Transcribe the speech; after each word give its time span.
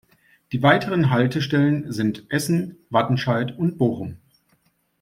Die 0.51 0.63
weiteren 0.63 1.11
Haltestellen 1.11 1.91
sind 1.93 2.25
Essen, 2.31 2.75
Wattenscheid 2.89 3.55
und 3.55 3.77
Bochum. 3.77 4.17